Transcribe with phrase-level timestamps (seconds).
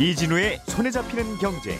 [0.00, 1.76] 이진우의 손에 잡히는 경제.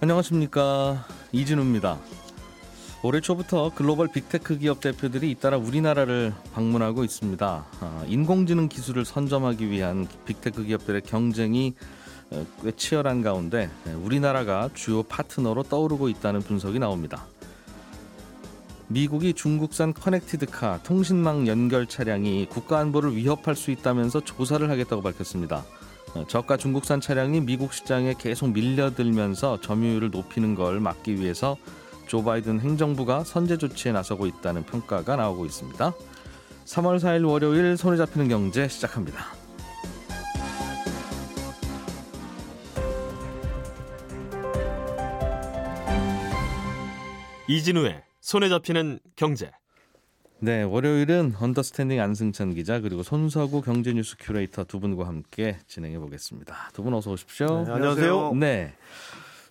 [0.00, 1.98] 안녕하십니까 이진우입니다.
[3.02, 7.66] 올해 초부터 글로벌 빅테크 기업 대표들이 잇따라 우리나라를 방문하고 있습니다.
[7.80, 11.74] 아, 인공지능 기술을 선점하기 위한 빅테크 기업들의 경쟁이
[12.30, 17.26] 어, 꽤 치열한 가운데 네, 우리나라가 주요 파트너로 떠오르고 있다는 분석이 나옵니다.
[18.88, 25.64] 미국이 중국산 커넥티드카 통신망 연결 차량이 국가 안보를 위협할 수 있다면서 조사를 하겠다고 밝혔습니다.
[26.14, 31.56] 어, 저가 중국산 차량이 미국 시장에 계속 밀려들면서 점유율을 높이는 걸 막기 위해서
[32.06, 35.92] 조 바이든 행정부가 선제 조치에 나서고 있다는 평가가 나오고 있습니다.
[36.64, 39.34] 3월 4일 월요일 손에 잡히는 경제 시작합니다.
[47.48, 49.52] 이진우의 손에 잡히는 경제.
[50.40, 56.70] 네, 월요일은 언더스탠딩 안승찬 기자 그리고 손석우 경제뉴스 큐레이터 두 분과 함께 진행해 보겠습니다.
[56.72, 57.46] 두 분 어서 오십시오.
[57.64, 58.34] 네, 안녕하세요.
[58.34, 58.74] 네.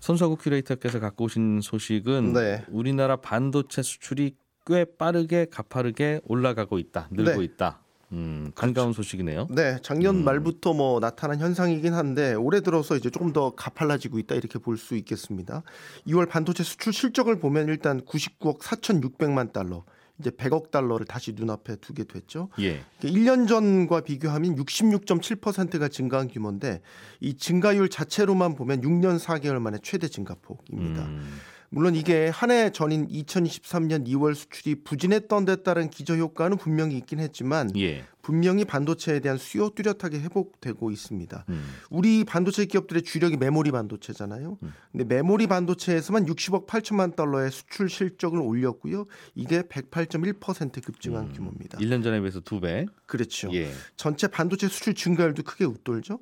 [0.01, 2.65] 손석우 큐레이터께서 갖고 오신 소식은 네.
[2.69, 7.07] 우리나라 반도체 수출이 꽤 빠르게 가파르게 올라가고 있다.
[7.11, 7.43] 늘고 네.
[7.45, 7.79] 있다.
[8.15, 9.47] 음, 반가운 소식이네요.
[9.51, 10.23] 네, 작년 음.
[10.23, 14.95] 말부터 뭐 나타난 현상이긴 한데 올해 들어서 이제 조금 더 가팔라지고 있다 이렇게 볼 수
[14.95, 15.63] 있겠습니다.
[16.07, 19.83] 2월 반도체 수출 실적을 보면 일단 99억 4,600만 달러,
[20.19, 22.49] 이제 100억 달러를 다시 눈앞에 두게 됐죠.
[22.59, 22.81] 예.
[23.01, 26.81] 1년 전과 비교하면 66.7%가 증가한 규모인데
[27.19, 31.03] 이 증가율 자체로만 보면 6년 4개월 만에 최대 증가폭입니다.
[31.03, 37.19] 음, 물론 이게 한 해 전인 2023년 2월 수출이 부진했던 데 따른 기저효과는 분명히 있긴
[37.19, 38.03] 했지만 예.
[38.25, 41.45] 분명히 반도체에 대한 수요 뚜렷하게 회복되고 있습니다.
[41.49, 41.63] 음.
[41.91, 44.57] 우리 반도체 기업들의 주력이 메모리 반도체잖아요.
[44.91, 49.05] 근데 메모리 반도체에서만 60억 8천만 달러의 수출 실적을 올렸고요.
[49.35, 51.77] 이게 108.1% 급증한 규모입니다.
[51.77, 52.87] 1년 전에 비해서 두 배.
[53.05, 53.53] 그렇죠.
[53.53, 53.71] 예.
[53.95, 56.19] 전체 반도체 수출 증가율도 크게 웃돌죠.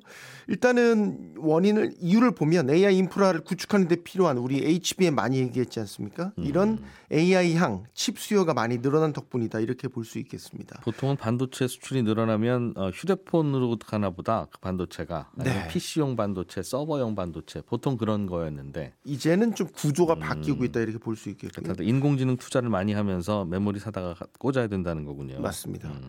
[0.48, 6.32] 일단은 원인을 이유를 보면 AI 인프라를 구축하는 데 필요한 우리 HBM 많이 얘기했지 않습니까?
[6.36, 10.80] 이런 AI 향 칩 수요가 많이 늘어난 덕분이다 이렇게 볼 수 있겠습니다.
[10.82, 15.68] 보통은 반도체 수출 이 늘어나면 어, 휴대폰으로 가나 보다 그 반도체가 아니면 네.
[15.68, 21.28] PC용 반도체, 서버용 반도체 보통 그런 거였는데 이제는 좀 구조가 바뀌고 있다 이렇게 볼 수
[21.30, 21.66] 있겠고요.
[21.66, 25.40] 다들 인공지능 투자를 많이 하면서 메모리 사다가 꽂아야 된다는 거군요.
[25.40, 25.88] 맞습니다.
[25.88, 26.08] 음.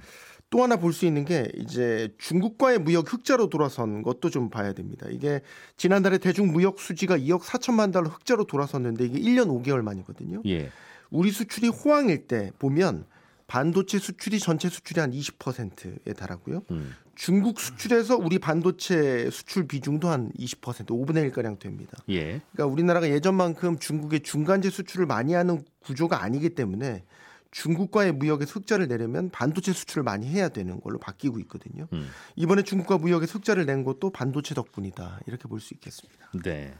[0.50, 5.08] 또 하나 볼 수 있는 게 이제 중국과의 무역 흑자로 돌아선 것도 좀 봐야 됩니다.
[5.10, 5.42] 이게
[5.78, 10.42] 지난달에 대중 무역 수지가 2억 4천만 달러 흑자로 돌아섰는데 이게 1년 5개월 만이거든요.
[10.46, 10.70] 예.
[11.10, 13.06] 우리 수출이 호황일 때 보면
[13.48, 16.64] 반도체 수출이 전체 수출이 한 20%에 달하고요.
[16.72, 16.96] 음.
[17.16, 21.98] 중국 수출에서 우리 반도체 수출 비중도 한 20% 5분의 1 가량 됩니다.
[22.10, 22.42] 예.
[22.52, 27.04] 그러니까 우리나라가 예전만큼 중국의 중간재 수출을 많이 하는 구조가 아니기 때문에
[27.52, 31.88] 중국과의 무역에 흑자를 내려면 반도체 수출을 많이 해야 되는 걸로 바뀌고 있거든요.
[31.94, 32.10] 음.
[32.36, 35.22] 이번에 중국과 무역에 흑자를 낸 것도 반도체 덕분이다.
[35.28, 36.30] 이렇게 볼 수 있겠습니다.
[36.44, 36.74] 네.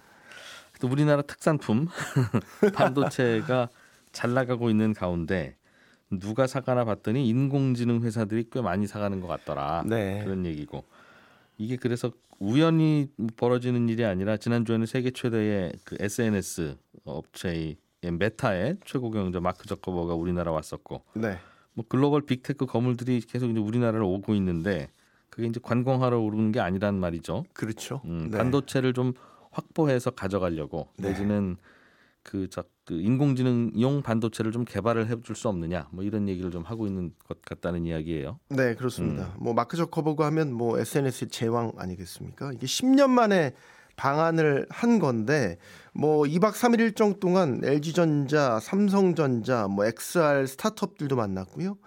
[0.82, 1.88] 또 우리나라 특산품
[2.76, 3.70] 반도체가
[4.12, 5.56] 잘 나가고 있는 가운데
[6.12, 9.84] 누가 사가나 봤더니 인공지능 회사들이 꽤 많이 사가는 것 같더라.
[9.88, 10.22] 네.
[10.24, 10.84] 그런 얘기고
[11.58, 13.08] 이게 그래서 우연히
[13.38, 20.52] 벌어지는 일이 아니라 지난주에는 세계 최대의 그 SNS 업체의 메타의 최고 경영자 마크 저커버그가 우리나라
[20.52, 21.38] 왔었고 네.
[21.74, 24.90] 뭐 글로벌 빅테크 거물들이 계속 이제 우리나라를 오고 있는데
[25.30, 27.46] 그게 이제 관광하러 오는 게 아니란 말이죠.
[27.54, 28.02] 그렇죠.
[28.06, 28.38] 음, 네.
[28.38, 29.14] 반도체를 좀
[29.52, 31.10] 확보해서 가져가려고 네.
[31.10, 31.58] 내지는
[32.26, 36.88] 그, 저, 그 인공지능용 반도체를 좀 개발을 해줄 수 없느냐 뭐 이런 얘기를 좀 하고
[36.88, 38.40] 있는 것 같다는 이야기예요.
[38.50, 39.28] 네, 그렇습니다.
[39.36, 39.44] 음.
[39.44, 42.52] 뭐 마크 저커버그 하면 뭐 SNS의 제왕 아니겠습니까?
[42.54, 43.54] 이게 10년 만에
[43.96, 45.58] 방안을 한 건데
[45.94, 51.78] 뭐 2박 3일 일정 동안 LG전자, 삼성전자, 뭐 XR 스타트업들도 만났고요.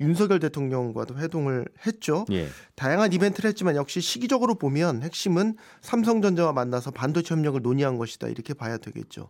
[0.00, 2.24] 윤석열 대통령과도 회동을 했죠.
[2.32, 2.48] 예.
[2.74, 8.76] 다양한 이벤트를 했지만 역시 시기적으로 보면 핵심은 삼성전자와 만나서 반도체 협력을 논의한 것이다 이렇게 봐야
[8.78, 9.28] 되겠죠.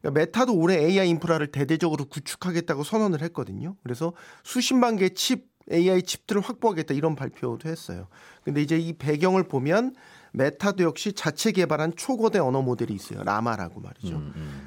[0.00, 3.76] 그러니까 메타도 올해 AI 인프라를 대대적으로 구축하겠다고 선언을 했거든요.
[3.82, 4.12] 그래서
[4.44, 8.06] 수십만 개의 칩 AI 칩들을 확보하겠다 이런 발표도 했어요.
[8.44, 9.94] 근데 이제 이 배경을 보면
[10.32, 13.24] 메타도 역시 자체 개발한 초거대 언어 모델이 있어요.
[13.24, 14.22] 라마라고 말이죠.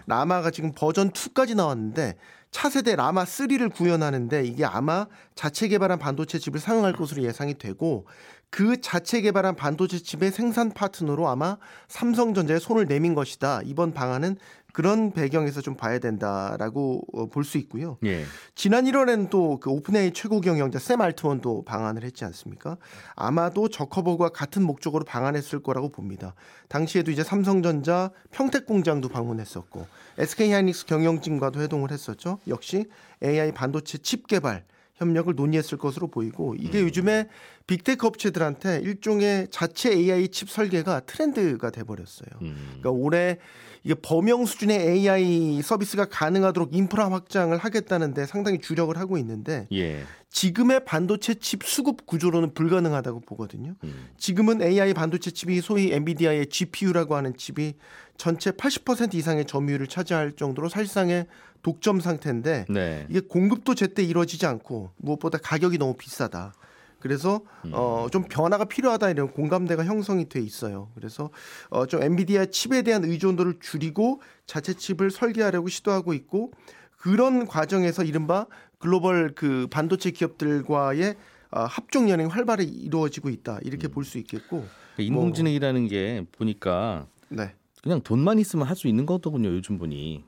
[0.08, 2.18] 라마가 지금 버전 2까지 나왔는데
[2.52, 8.08] 차세대 라마 3를 구현하는데 이게 아마 자체 개발한 반도체 칩을 사용할 것으로 예상이 되고
[8.50, 11.58] 그 자체 개발한 반도체 칩의 생산 파트너로 아마
[11.88, 13.62] 삼성전자에 손을 내민 것이다.
[13.66, 14.38] 이번 방안은
[14.74, 17.98] 그런 배경에서 좀 봐야 된다라고 어, 볼수 있고요.
[18.06, 18.24] 예.
[18.56, 22.78] 지난 1월에는 또 그 오픈AI 최고 경영자 샘 알트먼도 방한을 했지 않습니까?
[23.16, 26.34] 아마도 저커버그와 같은 목적으로 방한했을 거라고 봅니다.
[26.68, 29.88] 당시에도 이제 삼성전자 평택 공장도 방문했었고
[30.18, 32.40] SK 하이닉스 경영진과도 회동을 했었죠.
[32.48, 32.86] 역시
[33.24, 34.64] AI 반도체 칩 개발
[35.00, 37.28] 협력을 논의했을 것으로 보이고 이게 요즘에
[37.68, 42.30] big tech 업체들한테 일종의 자체 AI 칩 설계가 트렌드가 돼 버렸어요.
[42.42, 42.56] 음.
[42.80, 43.38] 그러니까 올해
[43.84, 50.04] 이게 범용 수준의 AI 서비스가 가능하도록 인프라 확장을 하겠다는데 상당히 주력을 하고 있는데 예.
[50.30, 53.76] 지금의 반도체 칩 수급 구조로는 불가능하다고 보거든요.
[53.86, 54.10] 음.
[54.18, 57.76] 지금은 AI 반도체 칩이 소위 엔비디아의 GPU라고 하는 칩이
[58.18, 61.26] 전체 80% 이상의 점유율을 차지할 정도로 사실상의
[61.62, 63.06] 독점 상태인데 네.
[63.10, 66.54] 이게 공급도 제때 이루어지지 않고 무엇보다 가격이 너무 비싸다.
[67.00, 67.42] 그래서
[67.72, 70.90] 어좀 변화가 필요하다 이런 공감대가 형성이 돼 있어요.
[70.96, 71.30] 그래서
[71.70, 76.52] 어좀 엔비디아 칩에 대한 의존도를 줄이고 자체 칩을 설계하려고 시도하고 있고
[76.98, 78.48] 그런 과정에서 이른바
[78.80, 81.16] 글로벌 그 반도체 기업들과의
[81.52, 84.66] 어, 합종 연행이 활발히 이루어지고 있다 이렇게 볼수 있겠고
[84.98, 89.50] 인공지능이라는 게 보니까 네 그냥 돈만 있으면 할 수 있는 거더군요.
[89.50, 90.24] 요즘 보니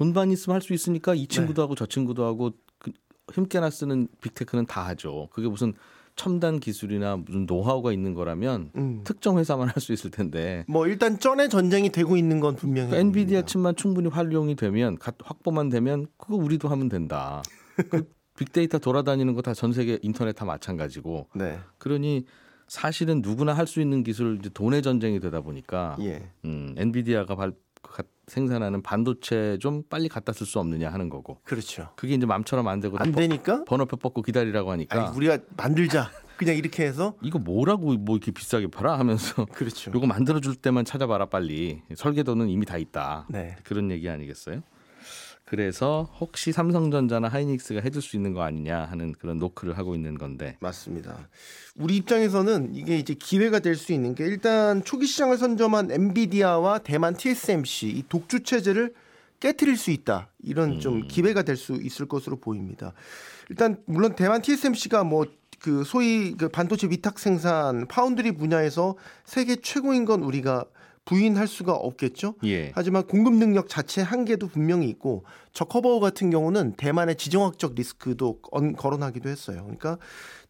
[0.00, 2.90] 돈만 있으면 할 수 있으니까 이 친구도 하고 저 친구도 하고 그
[3.34, 5.28] 힘께나 쓰는 빅테크는 다 하죠.
[5.30, 5.74] 그게 무슨
[6.16, 9.00] 첨단 기술이나 무슨 노하우가 있는 거라면 음.
[9.04, 12.96] 특정 회사만 할 수 있을 텐데 뭐 일단 전에 전쟁이 되고 있는 건 분명히 그
[12.96, 13.42] 엔비디아.
[13.42, 17.42] 칩만 충분히 활용이 되면 가- 확보만 되면 그거 우리도 하면 된다.
[17.90, 22.24] 그 빅데이터 돌아다니는 거 다 전 세계 인터넷 다 마찬가지고 네 그러니
[22.68, 26.30] 사실은 누구나 할 수 있는 기술 이제 돈의 전쟁이 되다 보니까 예.
[26.46, 27.52] 음, 엔비디아가 발,
[27.82, 31.90] 가- 생산하는 반도체 좀 빨리 갖다 쓸 수 없느냐 하는 거고 그렇죠.
[31.96, 36.10] 그게 이제 맘처럼 안 되고 안 되니까 번호표 뽑고 기다리라고 하니까 아니, 우리가 만들자.
[36.36, 39.90] 그냥 이렇게 해서 이거 뭐라고 뭐 이렇게 비싸게 팔아 하면서 그렇죠.
[39.94, 43.56] 요거 만들어 줄 때만 찾아봐라 빨리 설계도는 이미 다 있다 네.
[43.64, 44.62] 그런 얘기 아니겠어요?
[45.50, 50.56] 그래서 혹시 삼성전자나 하이닉스가 해줄 수 있는 거 아니냐 하는 그런 노크를 하고 있는 건데
[50.60, 51.28] 맞습니다.
[51.74, 57.16] 우리 입장에서는 이게 이제 기회가 될 수 있는 게 일단 초기 시장을 선점한 엔비디아와 대만
[57.16, 58.94] TSMC 이 독주 체제를
[59.40, 60.28] 깨뜨릴 수 있다.
[60.44, 62.92] 이런 좀 기회가 될 수 있을 것으로 보입니다.
[63.48, 68.94] 일단 물론 대만 TSMC가 뭐그 소위 그 반도체 위탁 생산 파운드리 분야에서
[69.24, 70.64] 세계 최고인 건 우리가
[71.04, 72.34] 부인할 수가 없겠죠.
[72.44, 78.74] 예 하지만 공급 능력 자체 한계도 분명히 있고 저커버우 같은 경우는 대만의 지정학적 리스크도 언-
[78.76, 79.62] 거론하기도 했어요.
[79.62, 79.98] 그러니까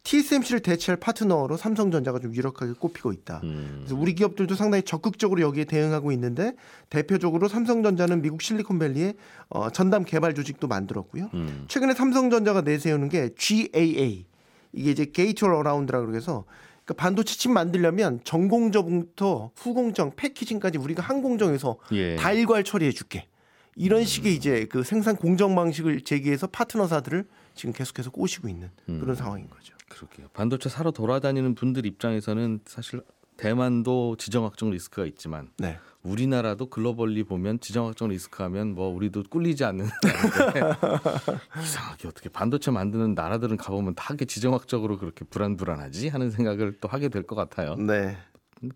[0.03, 3.41] TSMC를 대체할 파트너로 삼성전자가 좀 유력하게 꼽히고 있다.
[3.45, 6.55] 음, 그래서 우리 기업들도 상당히 적극적으로 여기에 대응하고 있는데
[6.89, 9.15] 대표적으로 삼성전자는 미국 실리콘밸리에
[9.51, 11.29] 어, 전담 개발 조직도 만들었고요.
[11.35, 14.27] 음, 최근에 삼성전자가 내세우는 게 GAA
[14.73, 16.45] 이게 이제 gate around라고 그래서
[16.91, 22.17] 그러니까 반도체 칩 만들려면 전공정부터 후공정 packaging까지 우리가 한 공정에서 예.
[22.17, 23.29] 다 일괄 처리해 줄게.
[23.77, 28.99] 이런 식의 이제 그 생산 공정 방식을 제기해서 파트너사들을 지금 계속해서 꼬시고 있는 음.
[29.01, 29.75] 그런 상황인 거죠.
[29.89, 30.29] 그러게요.
[30.33, 33.03] 반도체 사러 돌아다니는 분들 입장에서는 사실
[33.37, 35.79] 대만도 지정학적 리스크가 있지만 네.
[36.03, 39.87] 우리나라도 글로벌리 보면 지정학적 리스크 하면 뭐 우리도 꿀리지 않는
[41.63, 47.09] 이상하게 어떻게 반도체 만드는 나라들은 가보면 다 하게 지정학적으로 그렇게 불안불안하지 하는 생각을 또 하게
[47.09, 47.77] 될 것 같아요.
[47.77, 48.17] 네.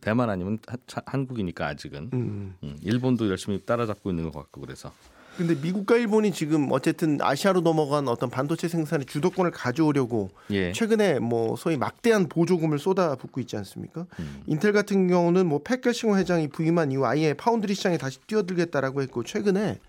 [0.00, 2.54] 대만 아니면 하- 차- 한국이니까 아직은 음.
[2.62, 4.92] 음, 일본도 열심히 따라잡고 있는 것 같고 그래서
[5.36, 10.72] 근데 미국과 일본이 지금 어쨌든 아시아로 넘어간 어떤 반도체 생산의 주도권을 가져오려고 예.
[10.72, 14.06] 최근에 뭐 소위 막대한 보조금을 쏟아붓고 있지 않습니까?
[14.46, 19.24] 인텔 같은 경우는 뭐 팻 겔싱어 회장이 부임한 이후 아예 파운드리 시장에 다시 뛰어들겠다라고 했고
[19.24, 19.80] 최근에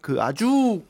[0.00, 0.82] 그 아주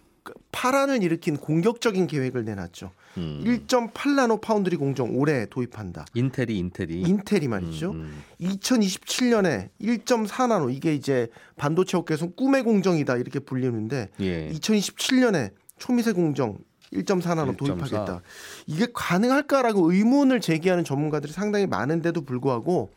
[0.53, 2.93] 파란을 일으킨 공격적인 계획을 내놨죠.
[3.19, 3.43] 음.
[3.45, 6.07] 1.8나노 파운드리 공정 올해 도입한다.
[6.15, 7.91] 인텔이 인텔이 인텔이 말이죠.
[7.93, 14.51] 음, 2027년에 1.4나노 이게 이제 반도체 업계에서 꿈의 공정이다 이렇게 불리는데 예.
[14.51, 16.59] 2027년에 초미세 공정
[16.93, 17.59] 1.4나노 1.4.
[17.59, 18.23] 도입하겠다.
[18.67, 22.91] 이게 가능할까라고 의문을 제기하는 전문가들이 상당히 많은데도 불구하고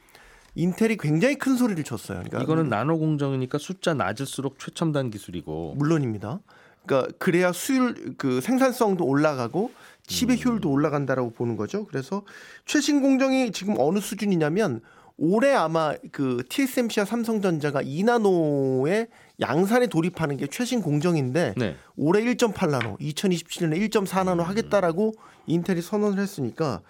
[0.55, 2.19] 인텔이 굉장히 큰 소리를 쳤어요.
[2.19, 6.39] 그러니까 이거는 나노 공정이니까 숫자 낮을수록 최첨단 기술이고 물론입니다.
[6.89, 9.71] 그러니까 그래야 수율 그 생산성도 올라가고
[10.07, 11.85] 칩의 효율도 올라간다라고 보는 거죠.
[11.85, 12.23] 그래서
[12.65, 14.81] 최신 공정이 지금 어느 수준이냐면
[15.17, 21.75] 올해 아마 그 TSMC와 삼성전자가 2나노의 양산에 돌입하는 게 최신 공정인데 네.
[21.95, 25.13] 올해 1.8나노, 2027년에 1.4나노 하겠다라고
[25.45, 26.81] 인텔이 선언을 했으니까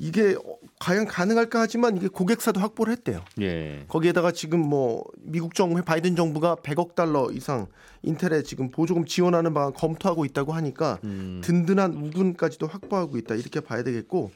[0.00, 3.22] 이게 어, 과연 가능할까 하지만 이게 고객사도 확보를 했대요.
[3.42, 3.84] 예.
[3.86, 7.66] 거기에다가 지금 뭐 미국 정부 바이든 정부가 100억 달러 이상
[8.02, 11.42] 인텔에 지금 보조금 지원하는 방안 검토하고 있다고 하니까 음.
[11.44, 14.30] 든든한 우군까지도 확보하고 있다 이렇게 봐야 되겠고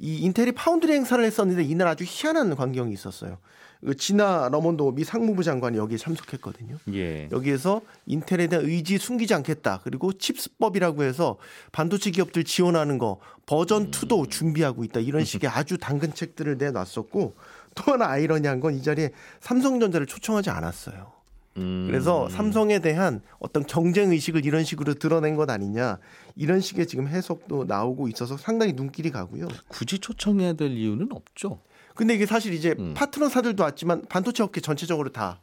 [0.00, 3.38] 이 인텔이 파운드리 행사를 했었는데 이날 아주 희한한 광경이 있었어요.
[3.84, 6.76] 그 지나 러몬도 미 상무부 장관이 여기에 참석했거든요.
[6.94, 7.28] 예.
[7.30, 9.80] 여기에서 인텔에 대한 의지 숨기지 않겠다.
[9.84, 11.36] 그리고 칩스법이라고 해서
[11.70, 14.98] 반도체 기업들 지원하는 거 버전 2도 준비하고 있다.
[15.00, 17.36] 이런 식의 아주 당근 책들을 내놨었고
[17.76, 21.17] 또 하나 아이러니한 건 이 자리에 삼성전자를 초청하지 않았어요.
[21.58, 21.86] 음.
[21.88, 25.98] 그래서 삼성에 대한 어떤 경쟁 의식을 이런 식으로 드러낸 것 아니냐
[26.36, 29.48] 이런 식의 지금 해석도 나오고 있어서 상당히 눈길이 가고요.
[29.68, 31.60] 굳이 초청해야 될 이유는 없죠.
[31.94, 32.94] 근데 이게 사실 이제 음.
[32.94, 35.40] 파트너사들도 왔지만 반도체 업계 전체적으로 다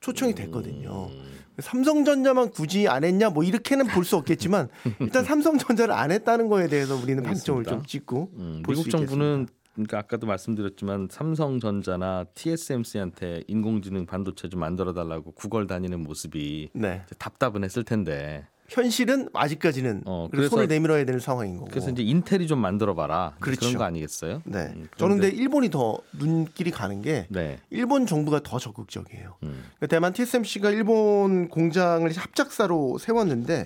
[0.00, 1.08] 초청이 됐거든요.
[1.10, 1.38] 음.
[1.58, 4.68] 삼성전자만 굳이 안 했냐 뭐 이렇게는 볼 수 없겠지만
[5.00, 7.64] 일단 삼성전자를 안 했다는 거에 대해서 우리는 방점을.
[7.64, 9.48] 좀 찍고 음, 미국 정부는
[9.78, 17.02] 그러니까 아까도 말씀드렸지만 삼성전자나 TSMC한테 인공지능 반도체 좀 만들어 달라고 구걸 다니는 모습이 네.
[17.18, 21.70] 답답은 했을 텐데 현실은 아직까지는 어, 그래서 손을 내밀어야 되는 상황인 거고.
[21.70, 23.60] 그래서 이제 인텔이 좀 만들어 봐라 그렇죠.
[23.60, 24.42] 그런 거 아니겠어요?
[24.44, 24.72] 네.
[24.74, 27.60] 음, 저는 근데 일본이 더 눈길이 가는 게 네.
[27.70, 29.36] 일본 정부가 더 적극적이에요.
[29.44, 29.62] 음.
[29.76, 33.64] 그러니까 대만 TSMC가 일본 공장을 합작사로 세웠는데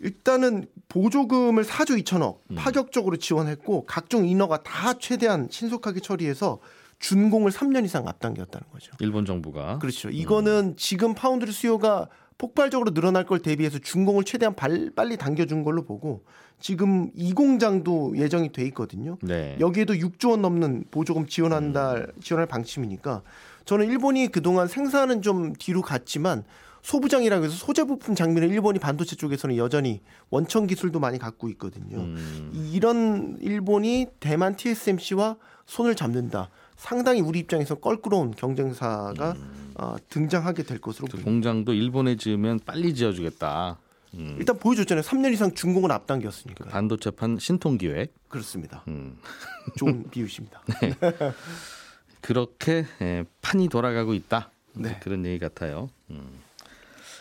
[0.00, 2.56] 일단은 보조금을 4조 2천억 음.
[2.56, 6.58] 파격적으로 지원했고 각종 인허가 다 최대한 신속하게 처리해서
[6.98, 8.92] 준공을 3년 이상 앞당겼다는 거죠.
[9.00, 10.10] 일본 정부가 그렇죠.
[10.10, 16.24] 이거는 지금 파운드리 수요가 폭발적으로 늘어날 걸 대비해서 준공을 최대한 발- 빨리 당겨준 걸로 보고
[16.58, 19.16] 지금 이 공장도 예정이 돼 있거든요.
[19.22, 19.56] 네.
[19.60, 23.22] 여기에도 6조 원 넘는 보조금 지원한다 지원할 방침이니까
[23.64, 26.44] 저는 일본이 그동안 생산은 좀 뒤로 갔지만
[26.82, 31.98] 소부장이라고 해서 소재 부품 장비는 일본이 반도체 쪽에서는 여전히 원천 기술도 많이 갖고 있거든요.
[31.98, 36.50] 음, 이런 일본이 대만 TSMC와 손을 잡는다.
[36.76, 39.36] 상당히 우리 입장에서 껄끄러운 경쟁사가
[39.74, 41.30] 어, 등장하게 될 것으로 그 보입니다.
[41.30, 43.78] 공장도 일본에 지으면 빨리 지어주겠다.
[44.14, 45.02] 음, 일단 보여줬잖아요.
[45.04, 46.64] 3년 이상 준공을 앞당겼으니까.
[46.70, 48.12] 반도체판 신통 기획.
[48.28, 48.82] 그렇습니다.
[48.88, 49.18] 음,
[49.78, 50.62] 좋은 비유십니다.
[52.20, 54.50] 그렇게 예, 판이 돌아가고 있다.
[54.74, 54.98] 네.
[55.02, 55.90] 그런 얘기 같아요.
[56.10, 56.39] 음.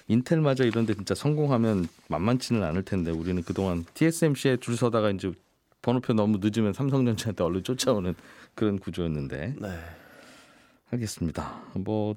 [0.10, 5.32] 인텔마저 이런데 진짜 성공하면 만만치는 않을 텐데 우리는 그동안 TSMC에 줄 서다가 이제
[5.82, 8.14] 번호표 너무 늦으면 삼성전자한테 얼른 쫓아오는
[8.56, 9.80] 그런 구조였는데 네.
[10.92, 11.62] 알겠습니다.
[11.76, 12.16] 뭐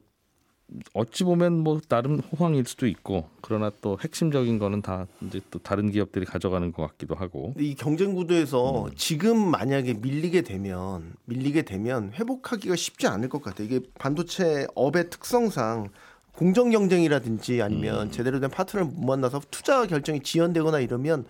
[0.95, 5.91] 어찌 보면 뭐 나름 호황일 수도 있고 그러나 또 핵심적인 거는 다 이제 또 다른
[5.91, 12.75] 기업들이 가져가는 것 같기도 하고 이 경쟁 구도에서 지금 만약에 밀리게 되면 밀리게 되면 회복하기가
[12.75, 13.67] 쉽지 않을 것 같아요.
[13.67, 15.91] 이게 반도체 업의 특성상
[16.35, 21.25] 공정 경쟁이라든지 아니면 제대로 된 파트너를 못 만나서 투자 결정이 지연되거나 이러면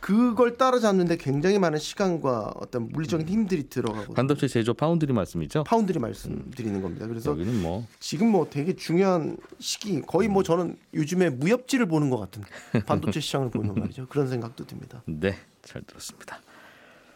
[0.00, 5.64] 그걸 따라잡는데 굉장히 많은 시간과 어떤 물리적인 힘들이 들어가고 반도체 제조 파운드리 말씀이죠.
[5.64, 7.06] 파운드리 말씀드리는 겁니다.
[7.08, 12.18] 그래서 여기는 뭐 지금 뭐 되게 중요한 시기 거의 뭐 저는 요즘에 무협지를 보는 것
[12.18, 12.44] 같은
[12.86, 14.06] 반도체 시장을 보는 말이죠.
[14.08, 15.02] 그런 생각도 듭니다.
[15.06, 16.38] 네, 잘 들었습니다.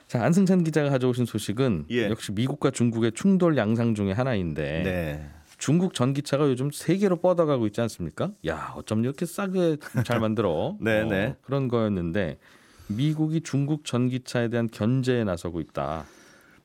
[0.09, 2.11] 자, 안승찬 기자가 가져오신 소식은 예.
[2.11, 5.31] 역시 미국과 중국의 충돌 양상 중에 하나인데 네.
[5.63, 8.33] 중국 전기차가 요즘 세계로 뻗어가고 있지 않습니까?
[8.49, 10.77] 야, 어쩜 이렇게 싸게 잘 만들어?
[10.83, 11.37] 네, 어, 네.
[11.43, 12.41] 그런 거였는데
[12.89, 16.05] 미국이 중국 전기차에 대한 견제에 나서고 있다.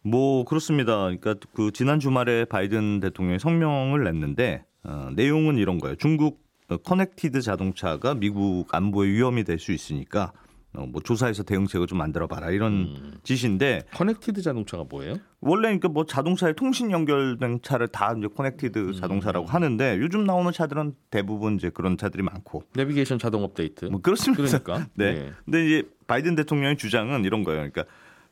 [0.01, 0.95] 뭐 그렇습니다.
[0.95, 5.95] 그러니까 그 지난 주말에 바이든 대통령이 성명을 냈는데 어, 내용은 이런 거예요.
[5.95, 11.97] 중국 어, connected 자동차가 미국 안보에 위험이 될 수 있으니까 어, 뭐 조사해서 대응책을 좀
[11.97, 13.13] 만들어 봐라 이런 음.
[13.23, 15.17] 것인데 connected 자동차가 뭐예요?
[15.39, 18.93] 원래 그러니까 뭐 자동차에 통신 연결된 차를 다 이제 connected 음.
[18.93, 23.85] 자동차라고 하는데 요즘 나오는 차들은 대부분 이제 그런 차들이 많고 내비게이션 자동 업데이트.
[23.85, 24.43] 뭐 그렇습니다.
[24.59, 24.89] 그러니까.
[24.93, 25.05] 네.
[25.05, 25.31] 예.
[25.45, 27.59] 근데 이제 바이든 대통령의 주장은 이런 거예요.
[27.59, 27.85] 그러니까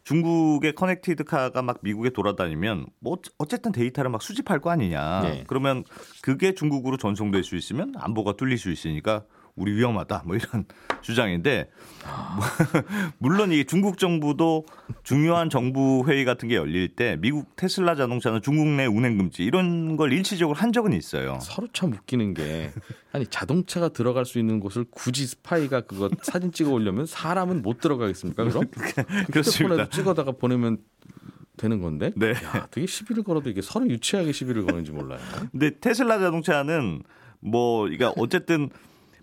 [0.04, 5.22] 중국의 connected car가 막 미국에 돌아다니면 뭐 어쨌든 데이터를 막 수집할 거 아니냐.
[5.22, 5.44] 네.
[5.48, 5.84] 그러면
[6.22, 10.24] 그게 중국으로 전송될 수 있으면 안보가 뚫릴 수 있으니까 우리 위험하다.
[10.26, 10.66] 뭐 이런
[11.02, 11.70] 주장인데
[13.20, 14.66] 물론 이 중국 정부도
[15.04, 19.96] 중요한 정부 회의 같은 게 열릴 때 미국 테슬라 자동차는 중국 내 운행 금지 이런
[19.96, 21.40] 걸 일시적으로 한 적은 있어요.
[21.42, 22.72] 서로 참 웃기는 게
[23.14, 28.44] 아니 자동차가 들어갈 수 있는 곳을 굳이 스파이가 그거 사진 찍어 올려면 사람은 못 들어가겠습니까?
[28.44, 28.66] 그럼
[29.32, 29.90] 그렇습니다.
[29.90, 30.80] 찍어다가 보내면
[31.56, 32.12] 되는 건데.
[32.18, 32.32] 네.
[32.32, 35.20] 야, 되게 시비를 걸어도 이게 서로 유치하게 시비를 거는지 몰라요.
[35.52, 37.04] 근데 테슬라 자동차는
[37.40, 38.70] 뭐 그러니까 어쨌든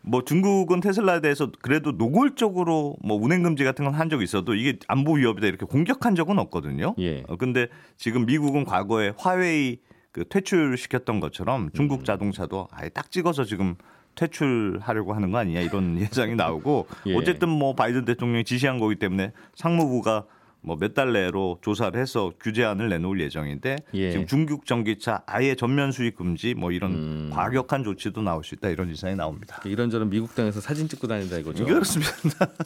[0.05, 4.79] 뭐 중국은 테슬라에 대해서 그래도 노골적으로 뭐 운행 금지 같은 건 한 적이 있어도 이게
[4.89, 6.95] 안보 위협이다 이렇게 공격한 적은 없거든요.
[6.99, 7.23] 예.
[7.29, 9.79] 어, 근데 지금 미국은 과거에 화웨이
[10.11, 12.05] 그 퇴출시켰던 것처럼 중국 음.
[12.05, 13.77] 자동차도 아예 딱 찍어서 지금
[14.15, 17.15] 퇴출하려고 하는 거 아니냐 이런 예상이 나오고 예.
[17.17, 20.25] 어쨌든 뭐 바이든 대통령이 지시한 거기 때문에 상무부가
[20.65, 24.11] 뭐 몇 달 내로 조사를 해서 규제안을 내놓을 예정인데 예.
[24.13, 27.31] 지금 중국 전기차 아예 전면 수입 금지 뭐 이런 음.
[27.33, 29.61] 과격한 조치도 나올 수 있다 이런 예상이 나옵니다.
[29.65, 31.65] 이런저런 미국 땅에서 사진 찍고 다닌다 이거죠.
[31.67, 32.13] 그렇습니다.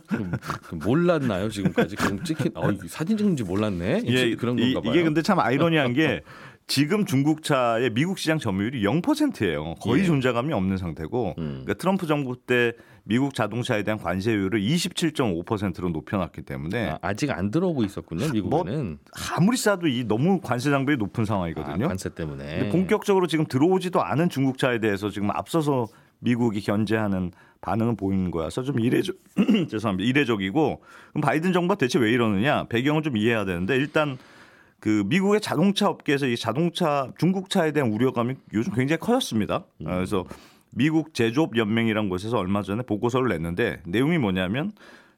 [0.09, 1.97] 그럼 몰랐나요 지금까지?
[1.97, 4.03] 그럼 찍힌 어 사진 찍는지 몰랐네.
[4.07, 4.93] 예, 그런 이- 건가 봐요.
[4.93, 6.23] 이게 근데 참 아이러니한 게
[6.67, 9.75] 지금 중국차의 미국 시장 점유율이 0%예요.
[9.81, 10.07] 거의 예.
[10.07, 11.45] 존재감이 없는 상태고 음.
[11.65, 12.73] 그러니까 트럼프 정부 때
[13.09, 18.99] 미국 자동차에 대한 관세율을 27.5%로 높여놨기 때문에 아, 아직 안 들어오고 있었군요 미국에는
[19.37, 21.87] 아무리 싸도 이 너무 관세 장벽이 높은 아, 상황이거든요.
[21.87, 22.45] 관세 때문에.
[22.45, 25.87] 근데 본격적으로 지금 들어오지도 않은 중국차에 대해서 지금 앞서서
[26.19, 29.15] 미국이 견제하는 반응을 보이는 거여서 좀 이례적
[29.71, 30.83] 죄송합니다 이례적이고
[31.13, 34.19] 그럼 바이든 정부가 대체 왜 이러느냐 배경을 좀 이해해야 되는데 일단
[34.81, 39.57] 그 미국의 자동차 업계에서 이 자동차 중국차에 대한 우려감이 요즘 굉장히 커졌습니다.
[39.57, 40.25] 어, 그래서
[40.77, 44.73] 미국 제조업 연맹이란 곳에서 얼마 전에 보고서를 냈는데 내용이 뭐냐면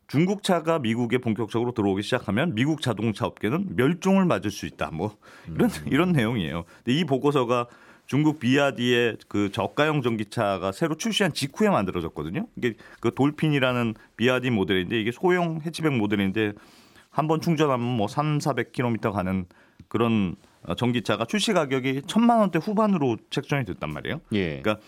[0.06, 4.90] 중국 차가 미국에 본격적으로 들어오기 시작하면 미국 자동차 업계는 멸종을 맞을 수 있다.
[4.92, 5.16] 뭐
[5.52, 6.64] 이런 이런 내용이에요.
[6.84, 7.66] 근데 이 보고서가
[8.06, 12.46] 중국 비아디의 그 저가형 전기차가 새로 출시한 직후에 만들어졌거든요.
[12.56, 16.52] 이게 그 돌핀이라는 비아디 모델인데 이게 소형 해치백 모델인데
[17.10, 19.44] 한 번 충전하면 뭐 3, 400km 가는
[19.88, 24.20] 그런 어, 전기차가 출시 가격이 천만 원대 후반으로 책정이 됐단 말이에요.
[24.34, 24.60] 예.
[24.62, 24.78] 그러니까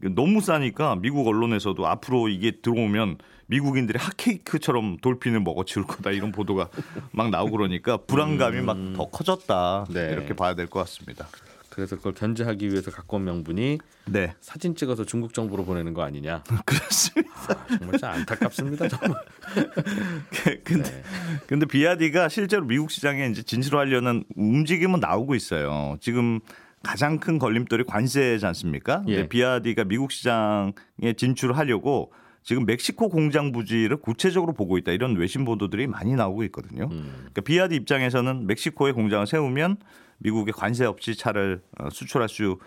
[0.00, 6.68] 너무 싸니까 미국 언론에서도 앞으로 이게 들어오면 미국인들이 핫케이크처럼 돌핀을 먹어치울 거다 이런 보도가
[7.12, 10.10] 막 나오고 그러니까 불안감이 막 더 커졌다 네.
[10.12, 11.26] 이렇게 봐야 될 것 같습니다.
[11.70, 16.42] 그래서 그걸 견제하기 위해서 갖고 온 명분이 네, 사진 찍어서 중국 정부로 보내는 거 아니냐.
[16.64, 17.30] 그렇습니다.
[17.48, 19.20] 아, 정말 참 안타깝습니다 정말.
[20.64, 21.02] 근데 네.
[21.46, 25.96] 근데 비아디가 실제로 미국 시장에 이제 진출하려는 움직임은 나오고 있어요.
[26.00, 26.40] 지금
[26.86, 29.02] 가장 큰 걸림돌이 관세지 않습니까?
[29.08, 29.28] 예.
[29.28, 32.12] 비아디가 미국 시장에 진출하려고
[32.44, 36.84] 지금 멕시코 공장 부지를 구체적으로 보고 있다 이런 외신 보도들이 많이 나오고 있거든요.
[36.84, 37.10] 음.
[37.16, 39.78] 그러니까 비아디 입장에서는 멕시코에 공장을 세우면
[40.18, 42.58] 미국에 관세 없이 차를 어, 수출할 수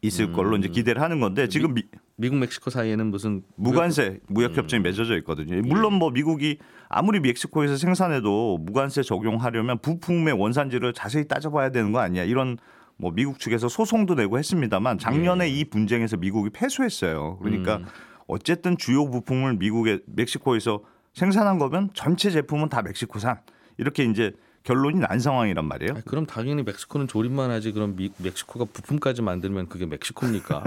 [0.00, 1.82] 있을 걸로 이제 기대를 하는 건데 지금 미,
[2.16, 5.60] 미국 멕시코 사이에는 무슨 무관세 무역 협정이 맺어져 있거든요.
[5.62, 12.24] 물론 뭐 미국이 아무리 멕시코에서 생산해도 무관세 적용하려면 부품의 원산지를 자세히 따져봐야 되는 거 아니야?
[12.24, 12.56] 이런
[12.96, 17.38] 뭐 미국 측에서 소송도 내고 했습니다만 작년에 이 분쟁에서 미국이 패소했어요.
[17.38, 17.80] 그러니까
[18.26, 23.40] 어쨌든 주요 부품을 미국에 멕시코에서 생산한 거면 전체 제품은 다 멕시코산
[23.78, 24.32] 이렇게 이제
[24.66, 25.92] 결론이 난 상황이란 말이에요.
[25.94, 30.64] 아니, 그럼 당연히 멕시코는 조립만 하지 그럼 미, 멕시코가 부품까지 만들면 그게 멕시코입니까?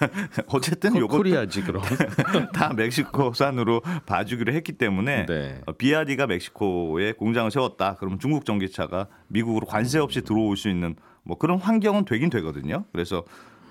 [0.48, 1.82] 어쨌든 요거 코리아지 그럼.
[2.54, 5.60] 다 멕시코산으로 봐주기로 했기 때문에 네.
[5.66, 7.96] 어, 비아디가 멕시코에 공장을 세웠다.
[7.96, 12.84] 그러면 중국 전기차가 미국으로 관세 없이 들어올 수 있는 뭐 그런 환경은 되긴 되거든요.
[12.92, 13.24] 그래서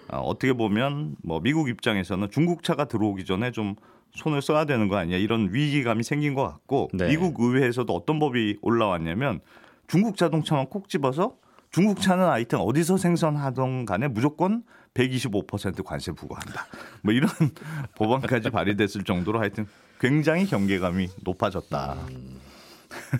[0.09, 3.75] 어, 어떻게 보면 뭐 미국 입장에서는 중국차가 들어오기 전에 좀
[4.11, 7.07] 손을 써야 되는 거 아니야 이런 위기감이 생긴 것 같고 네.
[7.07, 9.39] 미국 의회에서도 어떤 법이 올라왔냐면
[9.87, 11.35] 중국 자동차만 콕 집어서
[11.71, 14.63] 중국 차는 하여튼 어디서 생산하던 간에 무조건
[14.93, 16.65] 125% 관세 부과한다.
[17.01, 17.29] 뭐 이런
[17.95, 19.67] 법안까지 발의됐을 정도로 하여튼
[19.99, 21.97] 굉장히 경계감이 높아졌다.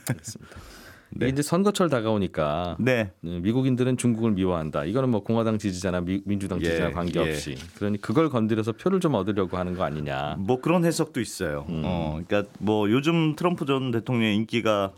[0.10, 0.75] 알겠습니다.
[1.16, 1.30] 네.
[1.30, 3.12] 이제 선거철 다가오니까 네.
[3.24, 4.84] 음, 미국인들은 중국을 미워한다.
[4.84, 7.56] 이거는 뭐 공화당 지지자나 미, 민주당 예, 지지자나 관계없이.
[7.76, 10.36] 그러니 그걸 건드려서 표를 좀 얻으려고 하는 거 아니냐.
[10.40, 11.66] 뭐 그런 해석도 있어요.
[11.70, 11.84] 음.
[11.86, 14.92] 어, 그러니까 뭐 요즘 트럼프 전 대통령의 인기가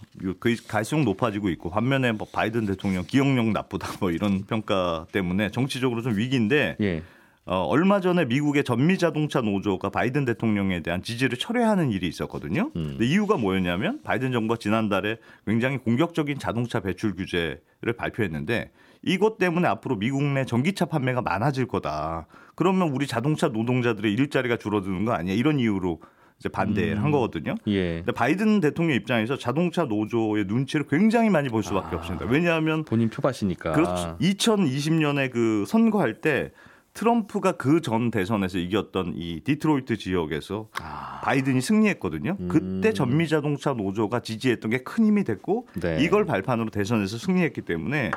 [0.68, 6.18] 갈수록 높아지고 있고 반면에 뭐 바이든 대통령 기억력 나쁘다 뭐 이런 평가 때문에 정치적으로 좀
[6.18, 7.04] 위기인데 예.
[7.48, 12.72] 어, 얼마 전에 미국의 전미 자동차 노조가 바이든 대통령에 대한 지지를 철회하는 일이 있었거든요.
[12.76, 12.90] 음.
[12.92, 19.96] 근데 이유가 뭐였냐면 바이든 정부가 지난달에 굉장히 공격적인 자동차 배출 규제를 발표했는데 이것 때문에 앞으로
[19.96, 22.28] 미국 내 전기차 판매가 많아질 거다.
[22.56, 25.34] 그러면 우리 자동차 노동자들의 일자리가 줄어드는 거 아니야?
[25.34, 26.02] 이런 이유로
[26.40, 27.56] 이제 반대를 한 거거든요.
[27.68, 27.98] 예.
[28.00, 32.00] 근데 바이든 대통령 입장에서 자동차 노조의 눈치를 굉장히 많이 볼 수밖에 아.
[32.00, 32.26] 없습니다.
[32.26, 33.72] 왜냐하면 본인 표밭이니까.
[33.72, 34.18] 그렇죠.
[34.20, 36.52] 2020년에 그 선거할 때
[36.98, 41.22] 트럼프가 그 전 대선에서 이겼던 이 디트로이트 지역에서 아.
[41.24, 42.38] 바이든이 승리했거든요.
[42.40, 42.48] 음.
[42.48, 46.00] 그때 전미 자동차 노조가 지지했던 게 큰 힘이 됐고 네.
[46.02, 48.10] 이걸 발판으로 대선에서 승리했기 때문에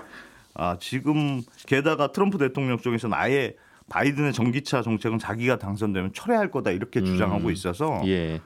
[0.54, 3.54] 아 지금 게다가 트럼프 대통령 쪽에서는 아예
[3.90, 8.40] 바이든의 전기차 정책은 자기가 당선되면 철회할 거다 이렇게 주장하고 있어서 예.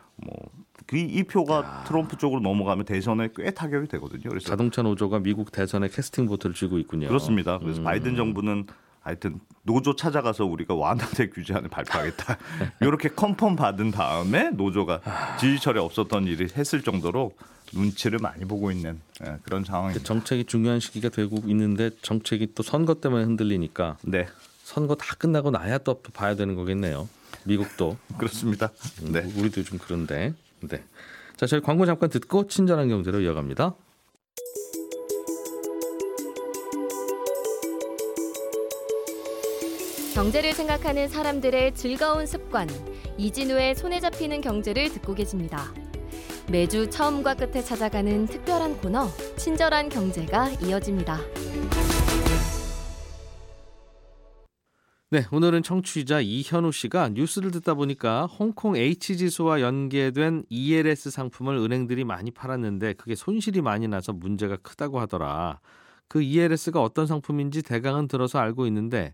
[0.87, 4.29] 그이 표가 트럼프 쪽으로 넘어가면 대선에 꽤 타격이 되거든요.
[4.31, 7.07] 그래서 자동차 노조가 미국 대선에 캐스팅 보트를 쥐고 있군요.
[7.09, 7.59] 그렇습니다.
[7.59, 7.85] 그래서 음.
[7.85, 8.67] 바이든 정부는
[9.05, 12.39] 하여튼 노조 찾아가서 우리가 완화된 규제안을 발표하겠다.
[12.81, 17.33] 이렇게 컨펌 받은 다음에 노조가 지지철에 없었던 일이 했을 정도로
[17.75, 20.05] 눈치를 많이 보고 있는 예, 그런 상황입니다.
[20.05, 24.27] 정책이 중요한 시기가 되고 있는데 정책이 또 선거 때문에 흔들리니까 네,
[24.63, 27.07] 선거 다 끝나고 나야 또 봐야 되는 거겠네요.
[27.45, 28.71] 미국도 그렇습니다.
[29.03, 29.21] 네.
[29.37, 30.33] 우리도 좀 그런데.
[30.61, 30.83] 네.
[31.37, 33.75] 자, 저희 광고 잠깐 듣고 친절한 경제로 이어갑니다.
[40.15, 42.69] 경제를 생각하는 사람들의 즐거운 습관,
[43.19, 45.75] 이진우의 손에 잡히는 경제를 듣고 계십니다.
[46.49, 51.19] 매주 처음과 끝에 찾아가는 특별한 코너, 친절한 경제가 이어집니다.
[55.11, 62.31] 네, 오늘은 청취자 이현우 씨가 뉴스를 듣다 보니까 홍콩 H지수와 연계된 ELS 상품을 은행들이 많이
[62.31, 65.59] 팔았는데 그게 손실이 많이 나서 문제가 크다고 하더라.
[66.07, 69.13] 그 ELS가 어떤 상품인지 대강은 들어서 알고 있는데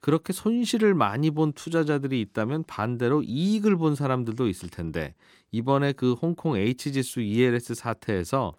[0.00, 5.14] 그렇게 손실을 많이 본 투자자들이 있다면 반대로 이익을 본 사람들도 있을 텐데
[5.50, 8.54] 이번에 그 홍콩 H지수 ELS 사태에서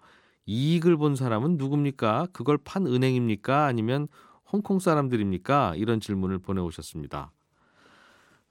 [0.46, 2.28] 이익을 본 사람은 누굽니까?
[2.32, 3.66] 그걸 판 은행입니까?
[3.66, 4.08] 아니면
[4.52, 5.74] 홍콩 사람들입니까?
[5.76, 7.32] 이런 질문을 보내오셨습니다.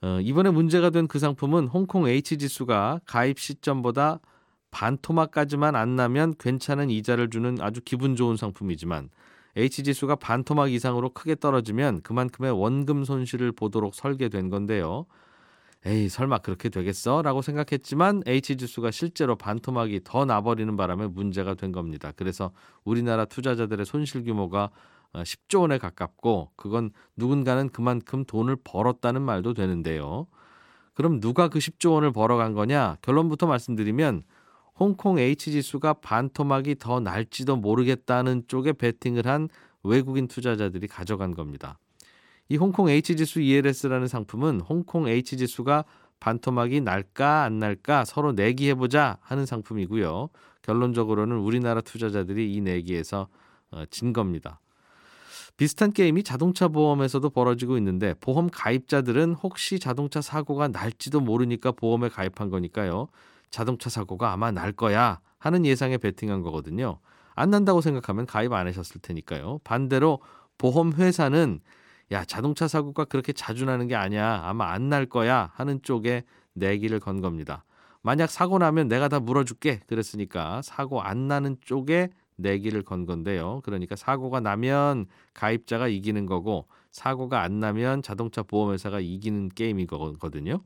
[0.02, 4.20] 어, 이번에 문제가 된 그 상품은 홍콩 H지수가 가입 시점보다
[4.72, 9.10] 반토막까지만 안 나면 괜찮은 이자를 주는 아주 기분 좋은 상품이지만
[9.56, 15.06] H지수가 반토막 이상으로 크게 떨어지면 그만큼의 원금 손실을 보도록 설계된 건데요.
[15.86, 17.22] 에이 설마 그렇게 되겠어?
[17.22, 22.12] 라고 생각했지만 H지수가 실제로 반토막이 더 나버리는 바람에 문제가 된 겁니다.
[22.16, 22.52] 그래서
[22.84, 24.72] 우리나라 투자자들의 손실 규모가
[25.14, 30.28] 10조 어, 원에 가깝고 그건 누군가는 그만큼 돈을 벌었다는 말도 되는데요.
[30.94, 32.98] 그럼 누가 그 10조 원을 벌어간 거냐?
[33.02, 34.24] 결론부터 말씀드리면
[34.80, 39.50] 홍콩 H지수가 반토막이 더 날지도 모르겠다는 쪽에 베팅을 한
[39.84, 41.78] 외국인 투자자들이 가져간 겁니다.
[42.48, 45.84] 이 홍콩 H지수 ELS라는 상품은 홍콩 H지수가
[46.20, 50.30] 반토막이 날까 안 날까 서로 내기해보자 하는 상품이고요.
[50.62, 53.28] 결론적으로는 우리나라 투자자들이 이 내기에서
[53.72, 54.60] 어, 진 겁니다.
[55.58, 62.50] 비슷한 게임이 자동차 보험에서도 벌어지고 있는데 보험 가입자들은 혹시 자동차 사고가 날지도 모르니까 보험에 가입한
[62.50, 63.08] 거니까요.
[63.50, 67.00] 자동차 사고가 아마 날 거야 하는 예상에 베팅한 거거든요.
[67.36, 69.60] 안 난다고 생각하면 가입 안 하셨을 테니까요.
[69.64, 70.20] 반대로
[70.58, 71.62] 보험 회사는
[72.12, 77.00] 야 자동차 사고가 그렇게 자주 나는 게 아니야 아마 안 날 거야 하는 쪽에 내기를
[77.00, 77.64] 건 겁니다.
[78.02, 83.62] 만약 사고 나면 내가 다 물어줄게 그랬으니까 사고 안 나는 쪽에 내기를 건 건데요.
[83.64, 90.62] 그러니까 사고가 나면 가입자가 이기는 거고 사고가 안 나면 자동차 보험회사가 이기는 게임이거든요.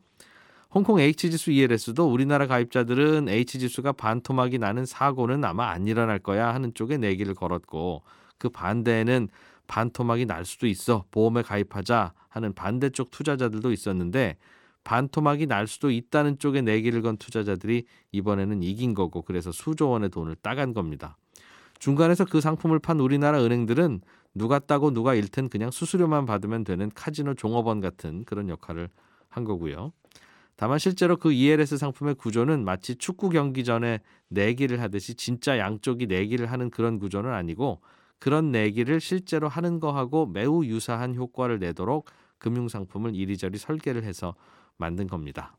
[0.74, 6.98] 홍콩 H지수 ELS도 우리나라 가입자들은 H지수가 반토막이 나는 사고는 아마 안 일어날 거야 하는 쪽에
[6.98, 8.02] 내기를 걸었고
[8.40, 9.28] 그 반대에는
[9.68, 14.38] 반토막이 날 수도 있어 보험에 가입하자 하는 반대쪽 투자자들도 있었는데
[14.84, 20.36] 반토막이 날 수도 있다는 쪽에 내기를 건 투자자들이 이번에는 이긴 거고 그래서 수조 원의 돈을
[20.42, 21.18] 따간 겁니다.
[21.78, 24.02] 중간에서 그 상품을 판 우리나라 은행들은
[24.34, 28.90] 누가 따고 누가 잃든 그냥 수수료만 받으면 되는 카지노 종업원 같은 그런 역할을
[29.30, 29.92] 한 거고요.
[30.64, 34.00] 다만 실제로 그 ELS 상품의 구조는 마치 축구 경기 전에
[34.30, 37.82] 내기를 하듯이 진짜 양쪽이 내기를 하는 그런 구조는 아니고
[38.18, 42.06] 그런 내기를 실제로 하는 거하고 매우 유사한 효과를 내도록
[42.38, 44.36] 금융 상품을 이리저리 설계를 해서
[44.78, 45.58] 만든 겁니다.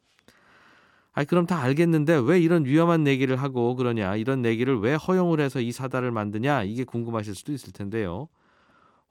[1.12, 5.60] 아 그럼 다 알겠는데 왜 이런 위험한 내기를 하고 그러냐 이런 내기를 왜 허용을 해서
[5.60, 8.28] 이 사다를 만드냐 이게 궁금하실 수도 있을 텐데요.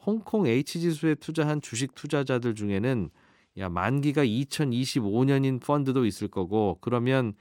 [0.03, 3.11] 홍콩 H지수에 투자한 주식 투자자들 중에는
[3.57, 7.33] 야 만기가 2025년인 펀드도 있을 거고 그러면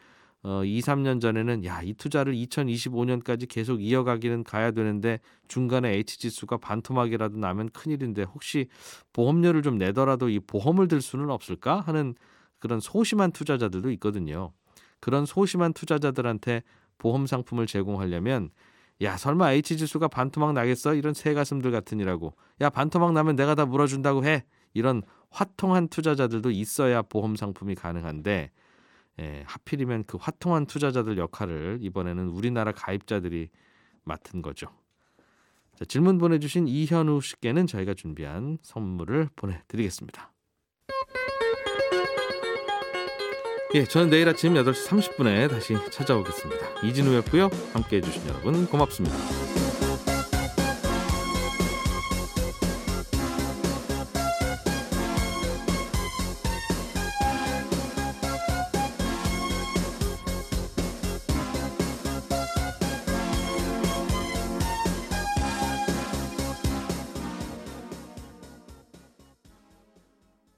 [0.45, 7.39] 어 2, 3년 전에는 야 이 투자를 2025년까지 계속 이어가기는 가야 되는데 중간에 H지수가 반토막이라도
[7.39, 8.67] 나면 큰일인데 혹시
[9.13, 11.81] 보험료를 좀 내더라도 이 보험을 들 수는 없을까?
[11.81, 12.15] 하는
[12.59, 14.53] 그런 소심한 투자자들도 있거든요.
[15.01, 16.63] 그런 소심한 투자자들한테
[16.99, 18.51] 보험 상품을 제공하려면
[19.03, 20.95] 야 설마 H 지수가 반토막 나겠어?
[20.95, 22.35] 이런 새 가슴들 같으니라고.
[22.61, 24.45] 야 반토막 나면 내가 다 물어준다고 해
[24.75, 28.51] 이런 화통한 투자자들도 있어야 보험 상품이 가능한데
[29.21, 33.51] 예, 하필이면 그 화통한 투자자들 역할을 이번에는 우리나라 가입자들이
[34.05, 34.69] 맡은 거죠.
[35.77, 40.33] 자, 질문 보내주신 이현우 씨께는 저희가 준비한 선물을 보내드리겠습니다.
[43.75, 46.87] 예, 저는 내일 아침 8시 30분에 다시 찾아오겠습니다.
[46.87, 47.49] 이진우였고요.
[47.73, 49.62] 함께 해 주신 여러분 고맙습니다.